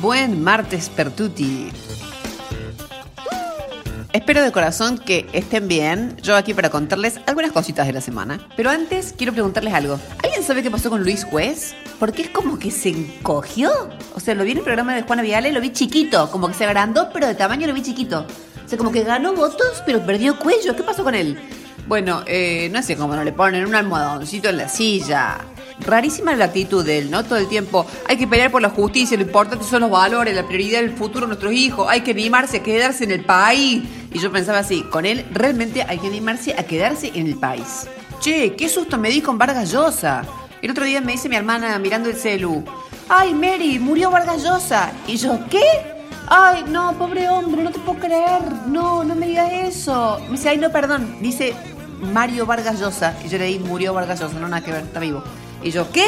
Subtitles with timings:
[0.00, 1.72] Buen martes Pertuti.
[4.12, 6.16] Espero de corazón que estén bien.
[6.22, 8.38] Yo aquí para contarles algunas cositas de la semana.
[8.56, 9.98] Pero antes quiero preguntarles algo.
[10.22, 11.74] ¿Alguien sabe qué pasó con Luis Juez?
[11.98, 13.70] Porque es como que se encogió.
[14.14, 16.30] O sea, lo vi en el programa de Juana Viale, lo vi chiquito.
[16.30, 18.24] Como que se agrandó, pero de tamaño lo vi chiquito.
[18.64, 20.76] O sea, como que ganó votos, pero perdió cuello.
[20.76, 21.36] ¿Qué pasó con él?
[21.88, 25.38] Bueno, eh, no sé cómo no le ponen un almohadoncito en la silla.
[25.80, 27.24] Rarísima la actitud de él, ¿no?
[27.24, 27.86] Todo el tiempo.
[28.08, 31.22] Hay que pelear por la justicia, lo importante son los valores, la prioridad del futuro
[31.22, 31.86] de nuestros hijos.
[31.88, 33.84] Hay que animarse a quedarse en el país.
[34.12, 37.86] Y yo pensaba así, con él realmente hay que animarse a quedarse en el país.
[38.20, 40.24] Che, qué susto me di con Vargas Llosa.
[40.60, 42.64] El otro día me dice mi hermana mirando el celu.
[43.08, 44.92] Ay, Mary, murió Vargas Llosa.
[45.06, 45.62] Y yo, ¿qué?
[46.26, 48.42] Ay, no, pobre hombre, no te puedo creer.
[48.66, 50.18] No, no me digas eso.
[50.24, 51.16] Me dice, ay, no, perdón.
[51.20, 51.54] Dice
[52.12, 53.16] Mario Vargas Llosa.
[53.24, 54.38] Y yo leí, murió Vargas Llosa.
[54.38, 55.22] No, nada que ver, está vivo.
[55.62, 56.06] Y yo, ¿qué?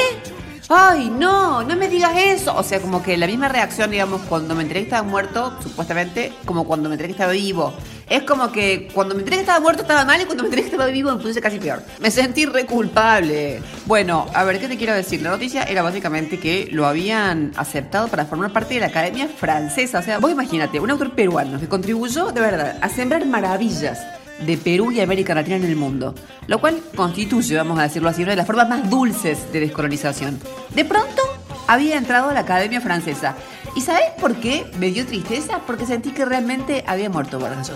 [0.72, 2.54] Ay, no, no me digas eso.
[2.56, 6.32] O sea, como que la misma reacción, digamos, cuando me enteré que estaba muerto, supuestamente,
[6.44, 7.74] como cuando me enteré que estaba vivo.
[8.08, 10.62] Es como que cuando me enteré que estaba muerto estaba mal y cuando me enteré
[10.62, 11.82] que estaba vivo me puse casi peor.
[11.98, 13.60] Me sentí re culpable.
[13.86, 15.22] Bueno, a ver, ¿qué te quiero decir?
[15.22, 19.98] La noticia era básicamente que lo habían aceptado para formar parte de la Academia Francesa.
[19.98, 23.98] O sea, vos imagínate, un autor peruano que contribuyó de verdad a sembrar maravillas
[24.46, 26.14] de Perú y América Latina en el mundo,
[26.46, 30.38] lo cual constituye, vamos a decirlo así, una de las formas más dulces de descolonización.
[30.74, 31.22] De pronto
[31.66, 33.36] había entrado a la Academia Francesa.
[33.76, 35.60] ¿Y sabes por qué me dio tristeza?
[35.66, 37.70] Porque sentí que realmente había muerto Vargas.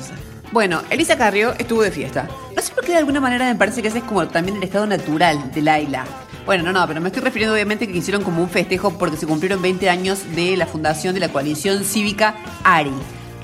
[0.50, 2.28] Bueno, Elisa Carrió estuvo de fiesta.
[2.56, 4.64] No sé por qué de alguna manera me parece que ese es como también el
[4.64, 6.04] estado natural de Laila.
[6.44, 9.26] Bueno, no, no, pero me estoy refiriendo obviamente que hicieron como un festejo porque se
[9.26, 12.92] cumplieron 20 años de la fundación de la coalición cívica ARI.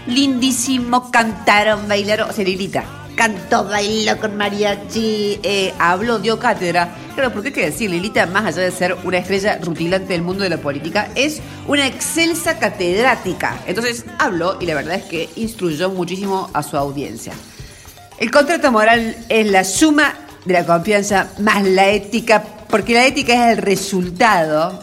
[0.07, 2.85] Lindísimo, cantaron, bailaron, o sea, Lilita,
[3.16, 6.94] cantó, bailó con mariachi, eh, habló, dio cátedra.
[7.14, 10.44] Claro, porque hay que decir, Lilita, más allá de ser una estrella rutilante del mundo
[10.44, 13.61] de la política, es una excelsa catedrática.
[13.67, 17.33] Entonces habló y la verdad es que instruyó muchísimo a su audiencia.
[18.18, 20.14] El contrato moral es la suma
[20.45, 24.80] de la confianza más la ética, porque la ética es el resultado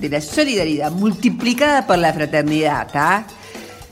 [0.00, 3.26] de la solidaridad multiplicada por la fraternidad, ¿está?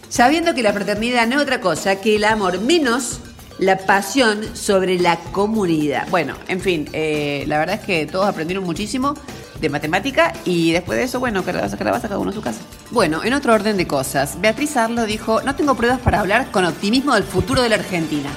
[0.09, 3.21] Sabiendo que la fraternidad no es otra cosa que el amor menos
[3.59, 6.09] la pasión sobre la comunidad.
[6.11, 9.15] Bueno, en fin, eh, la verdad es que todos aprendieron muchísimo
[9.61, 12.41] de matemática y después de eso, bueno, que la vas a cada uno a su
[12.41, 12.61] casa.
[12.91, 16.65] Bueno, en otro orden de cosas, Beatriz Arlo dijo, no tengo pruebas para hablar con
[16.65, 18.31] optimismo del futuro de la Argentina.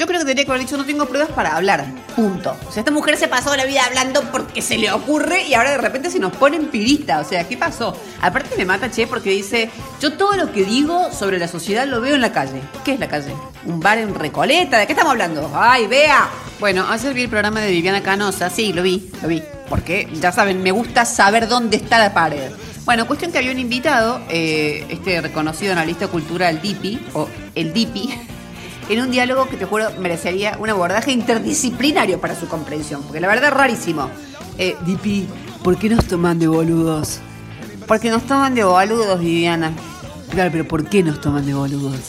[0.00, 1.84] Yo creo que tendría que haber dicho, no tengo pruebas para hablar.
[2.16, 2.56] Punto.
[2.66, 5.72] O sea, esta mujer se pasó la vida hablando porque se le ocurre y ahora
[5.72, 7.20] de repente se nos pone en pirita.
[7.20, 7.94] O sea, ¿qué pasó?
[8.22, 9.68] Aparte me mata, che, porque dice,
[10.00, 12.62] yo todo lo que digo sobre la sociedad lo veo en la calle.
[12.82, 13.34] ¿Qué es la calle?
[13.66, 14.78] ¿Un bar en Recoleta?
[14.78, 15.52] ¿De qué estamos hablando?
[15.54, 16.30] ¡Ay, vea!
[16.60, 18.48] Bueno, ayer vi el programa de Viviana Canosa.
[18.48, 19.42] Sí, lo vi, lo vi.
[19.68, 22.50] Porque, ya saben, me gusta saber dónde está la pared.
[22.86, 28.18] Bueno, cuestión que había un invitado, eh, este reconocido analista cultural Dipi, o el Dipi,
[28.90, 33.28] en un diálogo que te juro merecería un abordaje interdisciplinario para su comprensión, porque la
[33.28, 34.10] verdad es rarísimo.
[34.58, 35.28] Eh, Dipi,
[35.62, 37.20] ¿por qué nos toman de boludos?
[37.86, 39.72] Porque nos toman de boludos, Viviana.
[40.30, 42.00] Claro, pero ¿por qué nos toman de boludos?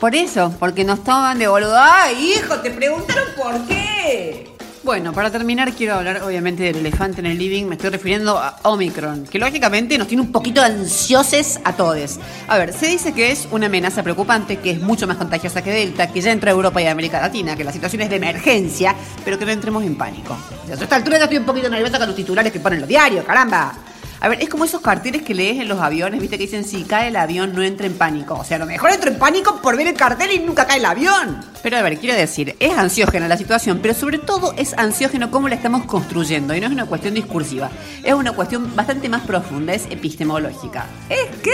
[0.00, 1.76] Por eso, porque nos toman de boludos.
[1.78, 2.56] ¡Ay, hijo!
[2.60, 4.55] Te preguntaron por qué.
[4.86, 8.56] Bueno, para terminar quiero hablar obviamente del elefante en el living, me estoy refiriendo a
[8.62, 12.20] Omicron, que lógicamente nos tiene un poquito ansiosos a todos.
[12.46, 15.72] A ver, se dice que es una amenaza preocupante, que es mucho más contagiosa que
[15.72, 18.14] Delta, que ya entra a Europa y a América Latina, que la situación es de
[18.14, 20.36] emergencia, pero que no entremos en pánico.
[20.70, 23.24] a esta altura ya estoy un poquito nerviosa con los titulares que ponen los diarios,
[23.24, 23.74] caramba.
[24.20, 26.84] A ver, es como esos carteles que lees en los aviones, viste, que dicen si
[26.84, 28.34] cae el avión no entra en pánico.
[28.34, 30.78] O sea, a lo mejor entro en pánico por ver el cartel y nunca cae
[30.78, 31.44] el avión.
[31.62, 35.48] Pero a ver, quiero decir, es ansiógena la situación, pero sobre todo es ansiógeno cómo
[35.48, 36.54] la estamos construyendo.
[36.54, 37.70] Y no es una cuestión discursiva,
[38.02, 40.86] es una cuestión bastante más profunda, es epistemológica.
[41.08, 41.52] ¿Es qué?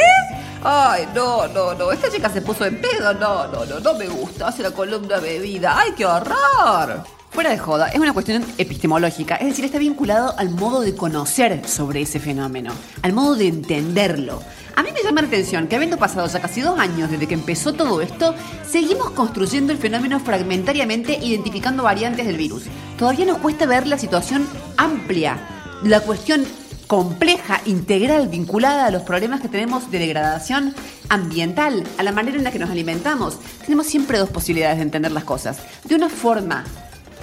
[0.65, 4.07] Ay, no, no, no, esta chica se puso en pedo, no, no, no, no me
[4.07, 7.03] gusta, hace la columna bebida, ay, qué horror.
[7.33, 11.67] Fuera de joda, es una cuestión epistemológica, es decir, está vinculado al modo de conocer
[11.67, 14.43] sobre ese fenómeno, al modo de entenderlo.
[14.77, 17.33] A mí me llama la atención que habiendo pasado ya casi dos años desde que
[17.33, 18.35] empezó todo esto,
[18.69, 22.65] seguimos construyendo el fenómeno fragmentariamente identificando variantes del virus.
[22.99, 24.47] Todavía nos cuesta ver la situación
[24.77, 25.39] amplia,
[25.85, 26.45] la cuestión
[26.87, 30.75] compleja, integral, vinculada a los problemas que tenemos de degradación
[31.09, 33.39] ambiental, a la manera en la que nos alimentamos.
[33.65, 35.61] Tenemos siempre dos posibilidades de entender las cosas.
[35.85, 36.65] De una forma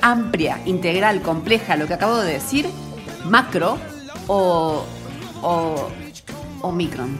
[0.01, 2.67] amplia, integral, compleja, lo que acabo de decir,
[3.25, 3.77] macro
[4.27, 4.83] o,
[5.41, 5.89] o,
[6.61, 7.17] o micron.